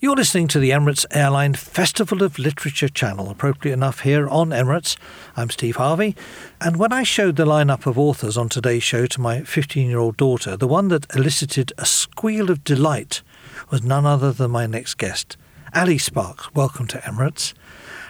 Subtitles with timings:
[0.00, 4.96] You're listening to the Emirates Airline Festival of Literature channel, appropriately enough here on Emirates.
[5.36, 6.16] I'm Steve Harvey,
[6.60, 10.00] and when I showed the lineup of authors on today's show to my 15 year
[10.00, 13.22] old daughter, the one that elicited a squeal of delight
[13.70, 15.36] was none other than my next guest,
[15.72, 16.52] Ali Sparkes.
[16.54, 17.54] Welcome to Emirates.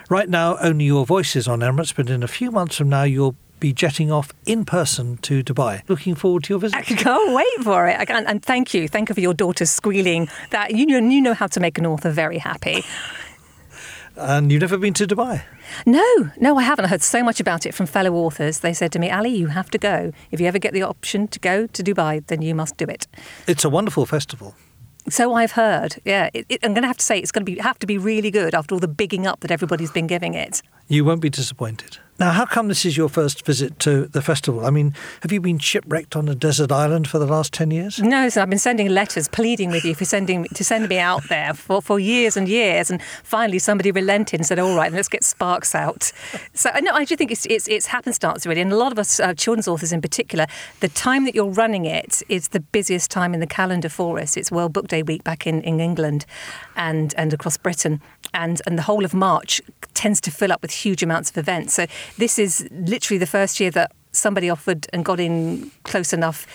[0.08, 3.02] Right now, only your voice is on Emirates, but in a few months from now,
[3.04, 5.80] you'll be jetting off in person to Dubai.
[5.88, 6.76] Looking forward to your visit.
[6.76, 7.96] I can't wait for it.
[8.06, 8.88] Can't, and thank you.
[8.88, 10.28] Thank you for your daughter squealing.
[10.50, 12.84] That you know, you know how to make an author very happy.
[14.16, 15.42] And you've never been to Dubai?
[15.86, 16.84] No, no, I haven't.
[16.84, 18.60] I heard so much about it from fellow authors.
[18.60, 20.12] They said to me, Ali, you have to go.
[20.30, 23.08] If you ever get the option to go to Dubai, then you must do it.
[23.48, 24.54] It's a wonderful festival.
[25.08, 25.96] So I've heard.
[26.04, 27.86] Yeah, it, it, I'm going to have to say it's going to be have to
[27.86, 30.62] be really good after all the bigging up that everybody's been giving it.
[30.88, 31.98] You won't be disappointed.
[32.20, 34.64] Now, how come this is your first visit to the festival?
[34.64, 37.98] I mean, have you been shipwrecked on a desert island for the last 10 years?
[37.98, 41.54] No, I've been sending letters pleading with you for sending to send me out there
[41.54, 42.88] for, for years and years.
[42.88, 46.12] And finally, somebody relented and said, all right, let's get Sparkes out.
[46.52, 48.60] So, no, I do think it's, it's, it's happenstance, really.
[48.60, 50.46] And a lot of us, uh, children's authors in particular,
[50.78, 54.36] the time that you're running it is the busiest time in the calendar for us.
[54.36, 56.26] It's World Book Day week back in, in England
[56.76, 58.00] and, and across Britain.
[58.34, 59.62] And, and the whole of March
[59.94, 61.72] tends to fill up with huge amounts of events.
[61.72, 61.86] So
[62.18, 66.46] this is literally the first year that somebody offered and got in close enough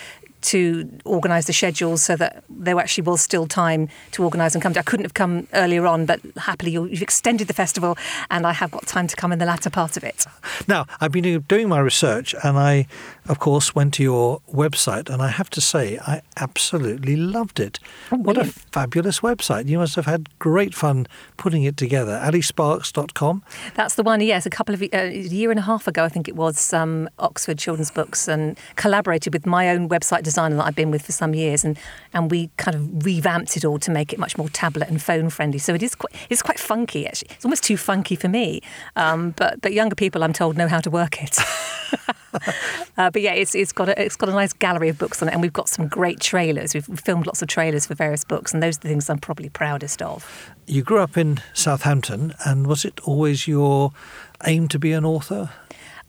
[0.41, 4.73] to organise the schedules so that there actually was still time to organise and come.
[4.73, 4.79] To.
[4.79, 7.97] I couldn't have come earlier on, but happily you've extended the festival
[8.29, 10.25] and I have got time to come in the latter part of it.
[10.67, 12.87] Now, I've been doing my research and I,
[13.27, 17.79] of course, went to your website and I have to say, I absolutely loved it.
[18.11, 19.67] Oh, what a fabulous website.
[19.67, 22.19] You must have had great fun putting it together.
[22.23, 23.43] AliSparkes.com.
[23.75, 24.45] That's the one, yes.
[24.45, 27.09] A couple of uh, a year and a half ago, I think it was, um,
[27.19, 31.11] Oxford Children's Books and collaborated with my own website designer that I've been with for
[31.11, 31.77] some years, and,
[32.13, 35.29] and we kind of revamped it all to make it much more tablet and phone
[35.29, 35.59] friendly.
[35.59, 37.29] So it is quite it's quite funky actually.
[37.31, 38.61] It's almost too funky for me,
[38.95, 41.39] um, but but younger people, I'm told, know how to work it.
[42.97, 45.29] uh, but yeah, it's it's got a, it's got a nice gallery of books on
[45.29, 46.73] it, and we've got some great trailers.
[46.73, 49.49] We've filmed lots of trailers for various books, and those are the things I'm probably
[49.49, 50.51] proudest of.
[50.67, 53.91] You grew up in Southampton, and was it always your
[54.45, 55.49] aim to be an author?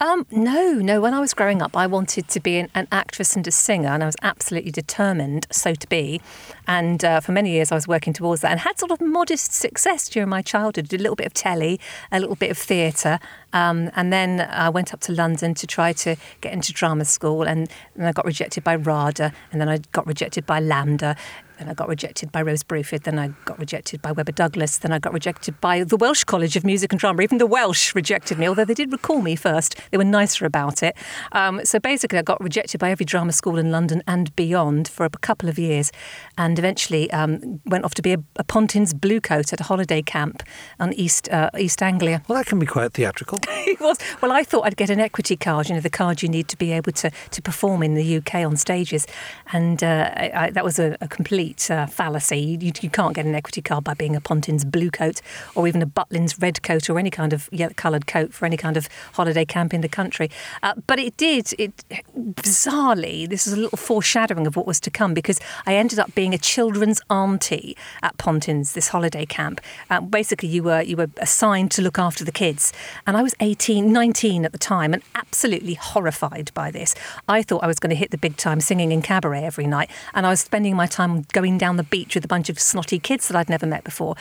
[0.03, 1.03] Um, no, no.
[1.03, 3.91] When I was growing up, I wanted to be an, an, actress and a singer,
[3.91, 6.23] and I was absolutely determined so to be.
[6.71, 9.53] And uh, for many years, I was working towards that and had sort of modest
[9.53, 10.87] success during my childhood.
[10.87, 11.81] Did a little bit of telly,
[12.13, 13.19] a little bit of theatre,
[13.53, 17.43] um, and then I went up to London to try to get into drama school,
[17.43, 17.69] and,
[18.01, 21.17] I got rejected by RADA, and then I got rejected by LAMDA.
[21.61, 23.03] Then I got rejected by Rose Bruford.
[23.03, 24.79] Then I got rejected by Webber Douglas.
[24.79, 27.21] Then I got rejected by the Welsh College of Music and Drama.
[27.21, 29.79] Even the Welsh rejected me, although they did recall me first.
[29.91, 30.97] They were nicer about it.
[31.33, 35.05] Um, so basically, I got rejected by every drama school in London and beyond for
[35.05, 35.93] a couple of years,
[36.39, 40.43] and eventually um, went off to be a, a Pontins Bluecoat at a holiday camp
[40.79, 42.23] on East uh, East Anglia.
[42.29, 43.39] Well, that can be quite theatrical.
[43.49, 43.99] it was.
[44.21, 45.69] Well, I thought I'd get an equity card.
[45.69, 48.35] You know, the card you need to be able to to perform in the UK
[48.47, 49.07] on stages,
[49.53, 52.59] and uh, I, that was a, a complete uh, fallacy.
[52.61, 55.21] You, you, can't get an equity card by being a Pontins bluecoat
[55.55, 58.77] or even a Butlins red coat or any kind of coloured coat for any kind
[58.77, 60.31] of holiday camp in the country.
[60.63, 61.73] Uh, but it did, it
[62.17, 66.15] bizarrely, this is a little foreshadowing of what was to come because I ended up
[66.15, 69.61] being a children's auntie at Pontins, this holiday camp.
[69.89, 72.73] Uh, basically, you were, you were assigned to look after the kids.
[73.07, 76.97] And I was 18, 19 at the time and absolutely horrified by this.
[77.29, 79.91] I thought I was going to hit the big time singing in cabaret every night.
[80.13, 82.99] And I was spending my time going down the beach with a bunch of snotty
[82.99, 84.17] kids that I'd never met before.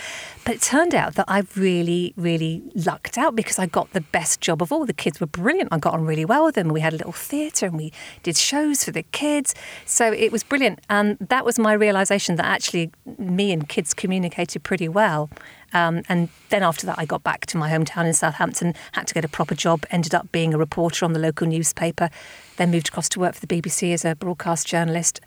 [0.46, 4.40] But it turned out that I really, really lucked out because I got the best
[4.40, 4.86] job of all.
[4.86, 5.70] The kids were brilliant.
[5.72, 6.68] I got on really well with them.
[6.68, 7.92] We had a little theatre and we
[8.22, 9.56] did shows for the kids.
[9.88, 10.82] So it was brilliant.
[10.92, 15.30] And that was my realization that actually me and kids communicated pretty well.
[15.74, 19.14] Um, and then after that, I got back to my hometown in Southampton, had to
[19.14, 22.10] get a proper job, ended up being a reporter on the local newspaper,
[22.58, 25.22] then moved across to work for the BBC as a broadcast journalist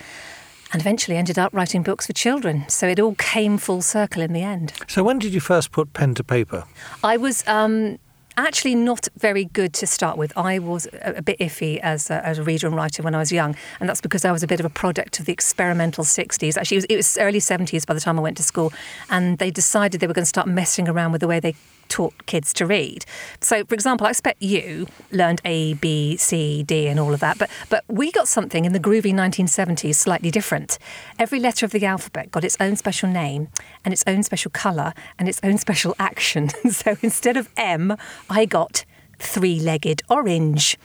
[0.73, 2.65] and eventually ended up writing books for children.
[2.69, 4.73] So it all came full circle in the end.
[4.89, 6.65] So when did you first put pen to paper?
[7.05, 7.47] I was.
[7.47, 7.99] Um,
[8.37, 10.37] actually not very good to start with.
[10.37, 13.33] I was a, bit iffy as a, as a, reader and writer when I was
[13.33, 16.57] young, and that's because I was a bit of a product of the experimental 60s.
[16.57, 18.73] Actually, it was, it was early 70s by the time I went to school,
[19.11, 21.55] and they decided they were going to start messing around with the way they
[21.93, 23.05] taught kids to read.
[23.41, 27.37] So, for example, I expect you learned A, B, C, D, and all of that,
[27.39, 30.79] but but we got something in the groovy 1970s slightly different.
[31.19, 33.49] Every letter of the alphabet got its own special name
[33.85, 36.49] and its own special colour and its own special action.
[36.71, 37.95] so instead of M,
[38.31, 38.87] I got
[39.19, 40.79] three-legged orange,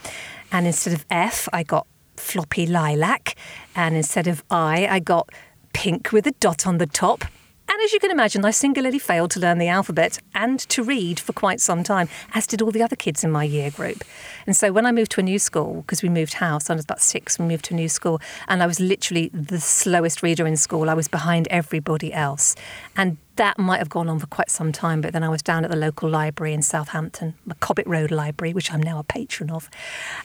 [0.51, 1.87] and instead of F, I got
[2.17, 3.35] floppy lilac,
[3.75, 5.29] and instead of I, I got
[5.73, 7.23] pink with a dot on the top
[7.69, 11.19] And as you can imagine, I singularly failed to learn the alphabet and to read
[11.19, 14.03] for quite some time, as did all the other kids in my year group.
[14.45, 16.85] And so when I moved to a new school, because we moved house, I was
[16.85, 20.47] about six, we moved to a new school, and I was literally the slowest reader
[20.47, 20.89] in school.
[20.89, 22.55] I was behind everybody else.
[22.95, 25.63] And that might have gone on for quite some time, but then I was down
[25.63, 29.51] at the local library in Southampton, the Cobbett Road Library, which I'm now a patron
[29.51, 29.69] of.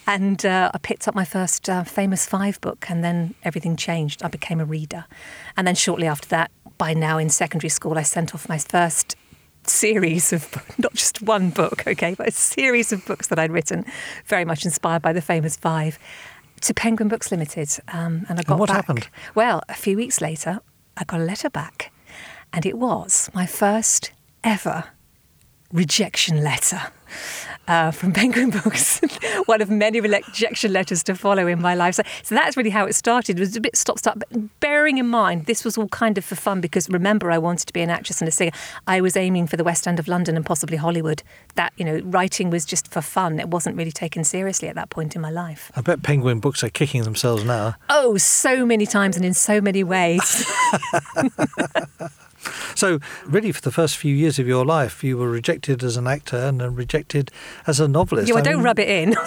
[0.06, 4.22] And uh, I picked up my first uh, Famous Five book, and then everything changed.
[4.22, 5.04] I became a reader.
[5.56, 6.50] And then shortly after that,
[6.82, 9.14] by now in secondary school, I sent off my first
[9.62, 13.84] series of not just one book, okay, but a series of books that I'd written,
[14.26, 15.96] very much inspired by the famous five,
[16.62, 17.69] to Penguin Books Limited.
[17.87, 18.79] Um, and I got and what back.
[18.79, 19.08] happened?
[19.37, 20.58] Well, a few weeks later,
[20.96, 21.93] I got a letter back,
[22.52, 24.11] and it was my first
[24.43, 24.87] ever
[25.73, 26.81] rejection letter
[27.69, 29.00] uh, from Penguin Books,
[29.47, 31.94] one of many rejection letters to follow in my life.
[31.94, 33.38] So, so that's really how it started.
[33.38, 36.25] It was a bit stop start, but bearing in mind this was all kind of
[36.25, 38.53] for fun because remember I wanted to be an actress and a singer.
[38.87, 41.23] I was aiming for the West End of London and possibly Hollywood.
[41.55, 43.38] That you know, writing was just for fun.
[43.38, 45.70] It wasn't really taken seriously at that point in my life.
[45.76, 47.76] I bet Penguin Books are kicking themselves now.
[47.88, 50.47] Oh, so many times and in so many ways.
[52.82, 56.08] So, really, for the first few years of your life, you were rejected as an
[56.08, 57.31] actor and rejected
[57.64, 58.26] as a novelist.
[58.26, 59.14] yeah, well, I don't mean- rub it in.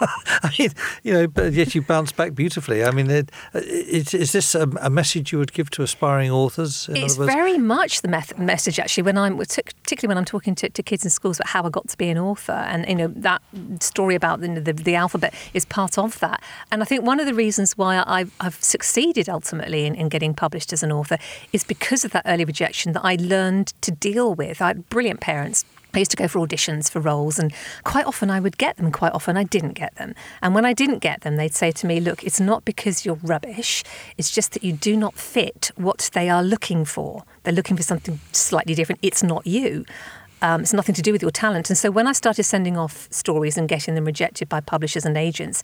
[0.00, 0.70] I mean,
[1.02, 2.84] you know, but yet you bounced back beautifully.
[2.84, 6.88] I mean, it, it, is this a, a message you would give to aspiring authors?
[6.88, 10.68] In it's very much the meth- message actually when I'm particularly when I'm talking to,
[10.68, 13.08] to kids in schools about how I got to be an author and you know
[13.08, 13.42] that
[13.80, 17.26] story about the, the, the alphabet is part of that and I think one of
[17.26, 21.18] the reasons why I've, I've succeeded ultimately in, in getting published as an author
[21.52, 25.20] is because of that early rejection that I learned to deal with I had brilliant
[25.20, 25.64] parents
[25.96, 27.52] I used to go for auditions for roles, and
[27.84, 30.14] quite often I would get them, quite often I didn't get them.
[30.42, 33.18] And when I didn't get them, they'd say to me, Look, it's not because you're
[33.22, 33.82] rubbish,
[34.16, 37.24] it's just that you do not fit what they are looking for.
[37.42, 39.00] They're looking for something slightly different.
[39.02, 39.84] It's not you.
[40.42, 41.70] Um, it's nothing to do with your talent.
[41.70, 45.16] And so when I started sending off stories and getting them rejected by publishers and
[45.16, 45.62] agents,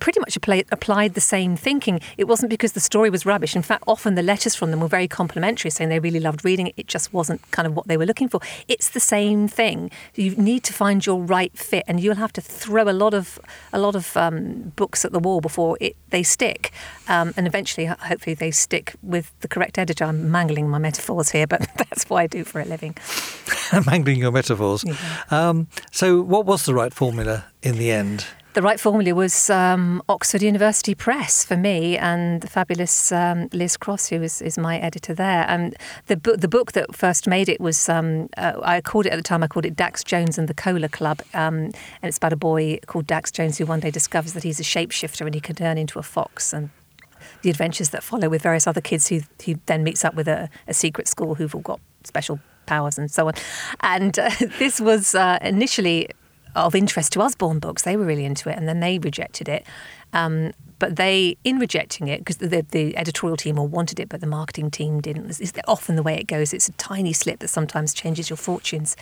[0.00, 2.00] pretty much apply, applied the same thinking.
[2.16, 3.56] It wasn't because the story was rubbish.
[3.56, 6.68] In fact, often the letters from them were very complimentary, saying they really loved reading
[6.68, 6.74] it.
[6.76, 8.40] It just wasn't kind of what they were looking for.
[8.68, 9.90] It's the same thing.
[10.14, 13.38] You need to find your right fit, and you'll have to throw a lot of
[13.72, 16.72] a lot of um, books at the wall before it, they stick.
[17.08, 20.04] Um, and eventually, hopefully, they stick with the correct editor.
[20.04, 22.96] I'm mangling my metaphors here, but that's what I do for a living.
[23.86, 24.84] mangling your metaphors.
[24.84, 24.96] Yeah.
[25.30, 28.26] Um, so, what was the right formula in the end?
[28.58, 33.76] The right formula was um, Oxford University Press for me, and the fabulous um, Liz
[33.76, 35.44] Cross, who is, is my editor there.
[35.48, 35.76] And
[36.06, 39.16] the book, the book that first made it was um, uh, I called it at
[39.16, 39.44] the time.
[39.44, 42.80] I called it Dax Jones and the Cola Club, um, and it's about a boy
[42.86, 45.78] called Dax Jones who one day discovers that he's a shapeshifter and he can turn
[45.78, 46.70] into a fox and.
[47.42, 50.48] The adventures that follow with various other kids who he then meets up with a,
[50.66, 53.34] a secret school who've all got special powers and so on.
[53.80, 56.08] And uh, this was uh, initially
[56.54, 57.82] of interest to Usborne Books.
[57.82, 59.66] They were really into it, and then they rejected it.
[60.12, 64.20] Um, but they, in rejecting it, because the, the, editorial team all wanted it, but
[64.20, 65.40] the marketing team didn't.
[65.40, 66.54] It's often the way it goes.
[66.54, 68.96] It's a tiny slip that sometimes changes your fortunes.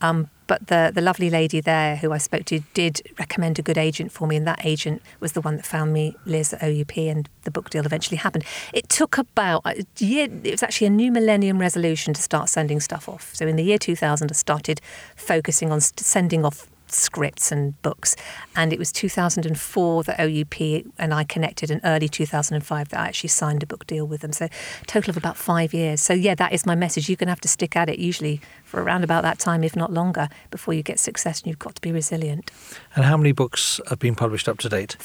[0.00, 3.76] Um, but the the lovely lady there who I spoke to did recommend a good
[3.76, 6.96] agent for me, and that agent was the one that found me Liz at OUP,
[6.96, 8.44] and the book deal eventually happened.
[8.72, 10.28] It took about a year.
[10.44, 13.34] It was actually a new millennium resolution to start sending stuff off.
[13.34, 14.80] So in the year 2000, I started
[15.14, 18.16] focusing on sending off scripts and books.
[18.56, 23.28] And it was 2004 that OUP and I connected, and early 2005 that I actually
[23.28, 24.32] signed a book deal with them.
[24.32, 24.48] So,
[24.86, 26.00] total of about five years.
[26.00, 27.08] So, yeah, that is my message.
[27.08, 29.76] You're going to have to stick at it usually for around about that time, if
[29.76, 32.50] not longer, before you get success, and you've got to be resilient.
[32.94, 34.96] And how many books have been published up to date?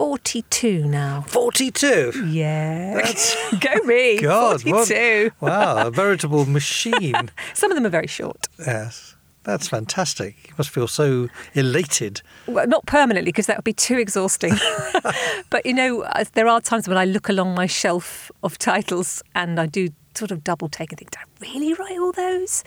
[0.00, 1.24] 42 now.
[1.28, 2.28] 42?
[2.28, 2.94] Yeah.
[2.94, 3.36] That's...
[3.60, 4.18] Go me.
[4.18, 5.32] God, 42.
[5.40, 7.30] What, wow, a veritable machine.
[7.54, 8.46] Some of them are very short.
[8.58, 9.14] yes.
[9.42, 10.48] That's fantastic.
[10.48, 12.22] You must feel so elated.
[12.46, 14.54] Well, not permanently, because that would be too exhausting.
[15.50, 19.22] but you know, uh, there are times when I look along my shelf of titles
[19.34, 22.64] and I do sort of double take and think, did I really write all those?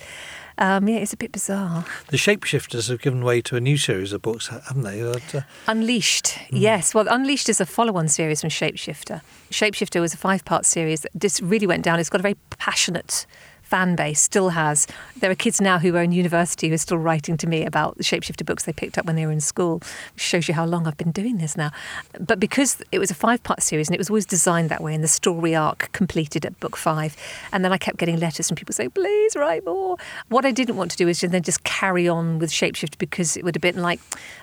[0.56, 1.84] Um, yeah, it's a bit bizarre.
[2.08, 5.00] The Shapeshifters have given way to a new series of books, haven't they?
[5.00, 6.94] That, uh, Unleashed, yes.
[6.94, 9.20] Well, Unleashed is a follow-on series from Shapeshifter.
[9.50, 11.98] Shapeshifter was a five-part series that just really went down.
[11.98, 13.26] It's got a very passionate
[13.74, 14.86] fan base still has.
[15.16, 17.96] There are kids now who are in university who are still writing to me about
[17.96, 19.82] the shapeshifter books they picked up when they were in school,
[20.14, 21.72] which shows you how long I've been doing this now.
[22.20, 24.94] But because it was a five part series and it was always designed that way,
[24.94, 27.16] and the story arc completed at book five,
[27.50, 29.96] and then I kept getting letters from people saying, please write more.
[30.28, 33.42] What I didn't want to do is then just carry on with Shapeshifter because it
[33.42, 33.98] would have been like,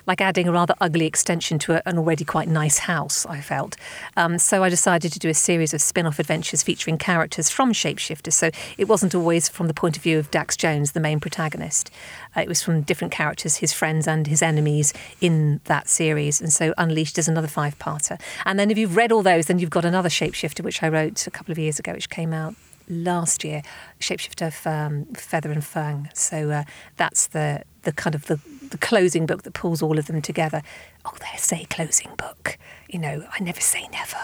[0.06, 3.76] like adding a rather ugly extension to a, an already quite nice house, I felt.
[4.14, 7.72] Um, so I decided to do a series of spin off adventures featuring characters from
[7.72, 8.30] Shapeshifter.
[8.30, 11.92] So it wasn't always from the point of view of Dax Jones, the main protagonist.
[12.36, 16.40] Uh, it was from different characters, his friends and his enemies in that series.
[16.40, 18.20] And so Unleashed is another five parter.
[18.44, 21.24] And then if you've read all those, then you've got another Shapeshifter, which I wrote
[21.28, 22.56] a couple of years ago, which came out
[22.88, 23.62] last year,
[24.00, 26.10] Shapeshifter of um, Feather and Fang.
[26.14, 26.64] So uh,
[26.96, 30.62] that's the the kind of the, the closing book that pulls all of them together.
[31.04, 32.58] Oh, there, say closing book.
[32.88, 34.18] You know, I never say never.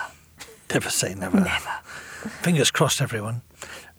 [0.74, 1.38] Never say never.
[1.38, 1.70] Never.
[2.42, 3.42] Fingers crossed, everyone.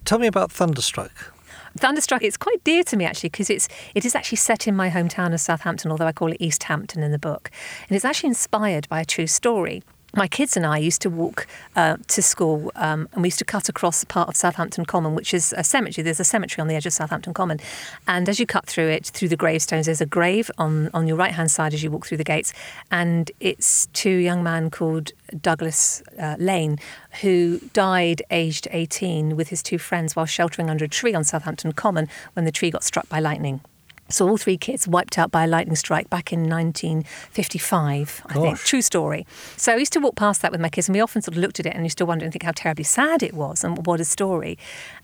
[0.09, 1.35] Tell me about Thunderstruck.
[1.77, 4.89] Thunderstruck, it's quite dear to me actually because it's it is actually set in my
[4.89, 7.51] hometown of Southampton, although I call it East Hampton in the book,
[7.87, 9.83] and it's actually inspired by a true story
[10.15, 13.45] my kids and I used to walk uh, to school um, and we used to
[13.45, 16.03] cut across a part of Southampton Common, which is a cemetery.
[16.03, 17.59] There's a cemetery on the edge of Southampton Common.
[18.07, 21.17] And as you cut through it, through the gravestones, there's a grave on, on your
[21.17, 22.53] right hand side as you walk through the gates.
[22.91, 25.11] And it's to a young man called
[25.41, 26.79] Douglas uh, Lane,
[27.21, 31.71] who died aged 18 with his two friends while sheltering under a tree on Southampton
[31.73, 33.61] Common when the tree got struck by lightning.
[34.09, 38.57] So all three kids wiped out by a lightning strike back in 1955, I think.
[38.59, 39.25] True story.
[39.55, 41.41] So I used to walk past that with my kids, and we often sort of
[41.41, 43.85] looked at it and used to wonder and think how terribly sad it was, and
[43.85, 44.57] what a story.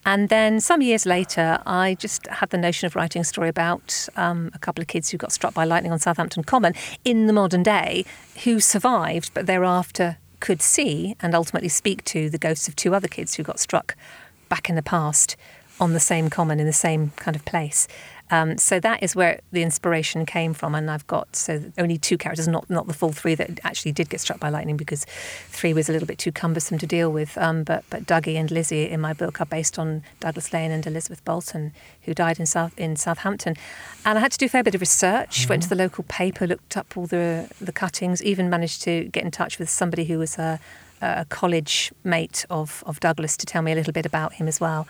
[0.06, 4.08] And then some years later, I just had the notion of writing a story about
[4.16, 7.34] um, a couple of kids who got struck by lightning on Southampton Common in the
[7.34, 8.06] modern day,
[8.44, 13.08] who survived, but thereafter could see and ultimately speak to the ghosts of two other
[13.08, 13.96] kids who got struck
[14.50, 15.36] back in the past
[15.80, 17.88] on the same common in the same kind of place.
[18.32, 22.18] Um, so that is where the inspiration came from, and I've got so only two
[22.18, 25.06] characters, not not the full three that actually did get struck by lightning because
[25.50, 27.38] three was a little bit too cumbersome to deal with.
[27.38, 30.86] Um, but but Dougie and Lizzie in my book are based on Douglas Lane and
[30.88, 33.56] Elizabeth Bolton, who died in South in Southampton,
[34.06, 35.42] and I had to do a fair bit of research.
[35.42, 35.50] Mm-hmm.
[35.50, 39.24] Went to the local paper, looked up all the the cuttings, even managed to get
[39.24, 40.60] in touch with somebody who was a,
[41.00, 44.60] a college mate of of Douglas to tell me a little bit about him as
[44.60, 44.88] well.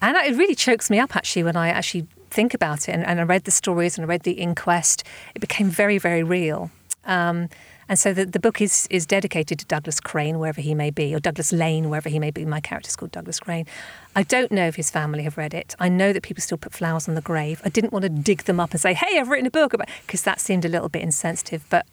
[0.00, 3.20] And it really chokes me up actually when I actually think about it and, and
[3.20, 5.04] I read the stories and I read the inquest.
[5.34, 6.70] It became very, very real.
[7.04, 7.48] Um,
[7.88, 11.14] and so the, the book is is dedicated to Douglas Crane, wherever he may be,
[11.14, 12.44] or Douglas Lane, wherever he may be.
[12.44, 13.66] My character's called Douglas Crane.
[14.14, 15.74] I don't know if his family have read it.
[15.78, 17.62] I know that people still put flowers on the grave.
[17.64, 19.74] I didn't want to dig them up and say, hey, I've written a book
[20.06, 21.64] because that seemed a little bit insensitive.
[21.70, 21.86] But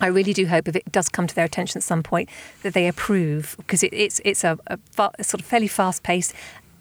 [0.00, 2.30] I really do hope if it does come to their attention at some point
[2.62, 4.78] that they approve because it, it's it's a, a,
[5.18, 6.34] a, sort of fairly fast paced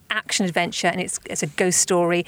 [0.10, 2.26] action adventure and it's it's a ghost story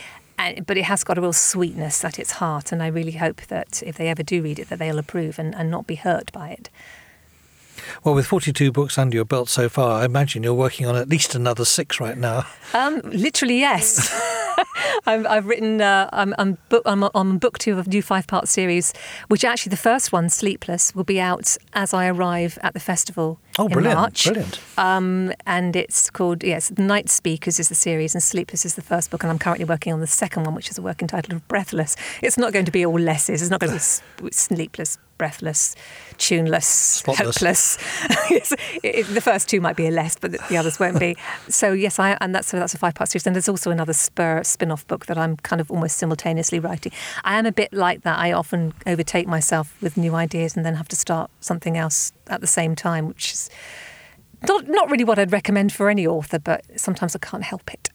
[0.47, 3.41] and, but it has got a real sweetness at its heart and I really hope
[3.47, 6.31] that if they ever do read it that they'll approve and, and not be hurt
[6.31, 6.69] by it.
[8.03, 11.09] Well, with 42 books under your belt so far, I imagine you're working on at
[11.09, 12.45] least another six right now.
[12.73, 14.09] Um, literally, yes.
[15.05, 18.27] I've, I've, written, uh, I'm, I'm, book, I'm, on book two of a new five
[18.27, 18.93] part series,
[19.27, 23.39] which actually the first one, Sleepless, will be out as I arrive at the festival
[23.59, 24.25] oh, in brilliant, March.
[24.25, 24.59] Brilliant.
[24.77, 29.11] Um, and it's called, yes, Night Speakers is the series, and Sleepless is the first
[29.11, 29.23] book.
[29.23, 31.95] And I'm currently working on the second one, which is a working title of Breathless.
[32.21, 35.75] It's not going to be all lesses, it's not going to be sleepless breathless,
[36.17, 37.35] tuneless, Spotless.
[37.35, 37.77] hopeless.
[38.31, 38.51] it,
[38.81, 41.15] it, the first two might be a less, but the, the others won't be.
[41.47, 43.27] So yes, I and that's so that's a five part series.
[43.27, 46.91] And there's also another spur spin off book that I'm kind of almost simultaneously writing.
[47.23, 48.17] I am a bit like that.
[48.17, 52.41] I often overtake myself with new ideas and then have to start something else at
[52.41, 53.49] the same time, which is
[54.47, 57.89] not not really what I'd recommend for any author, but sometimes I can't help it.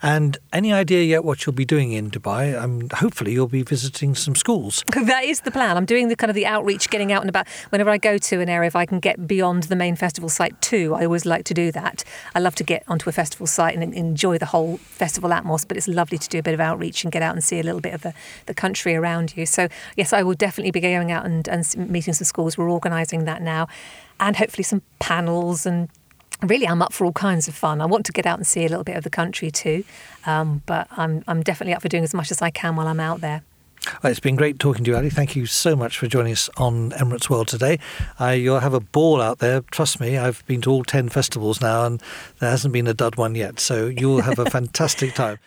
[0.00, 2.60] And any idea yet what you'll be doing in Dubai?
[2.60, 4.84] Um, hopefully, you'll be visiting some schools.
[4.94, 5.76] that is the plan.
[5.76, 7.48] I'm doing the kind of the outreach, getting out and about.
[7.70, 10.60] Whenever I go to an area, if I can get beyond the main festival site
[10.60, 12.04] too, I always like to do that.
[12.34, 15.76] I love to get onto a festival site and enjoy the whole festival atmosphere, but
[15.76, 17.80] it's lovely to do a bit of outreach and get out and see a little
[17.80, 18.14] bit of the,
[18.46, 19.46] the country around you.
[19.46, 22.56] So, yes, I will definitely be going out and, and meeting some schools.
[22.56, 23.66] We're organising that now
[24.20, 25.88] and hopefully some panels and
[26.42, 27.80] really I'm up for all kinds of fun.
[27.80, 29.84] I want to get out and see a little bit of the country too,
[30.26, 33.00] um, but I'm, I'm definitely up for doing as much as I can while I'm
[33.00, 33.42] out there.
[34.02, 35.08] Well, it's been great talking to you, Ali.
[35.08, 37.78] Thank you so much for joining us on Emirates World today.
[38.20, 39.62] Uh, you'll have a ball out there.
[39.70, 42.02] Trust me, I've been to all 10 festivals now and
[42.38, 43.60] there hasn't been a dud one yet.
[43.60, 45.38] So you'll have a fantastic time.